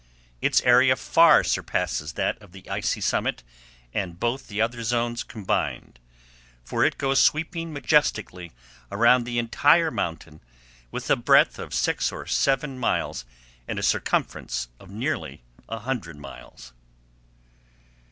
[0.41, 3.43] Its area far surpasses that of the icy summit
[3.93, 5.99] and both the other zones combined,
[6.63, 8.51] for it goes sweeping majestically
[8.91, 10.41] around the entire mountain,
[10.89, 13.25] with a breadth of six or seven miles
[13.67, 16.73] and a circumference of nearly a hundred miles.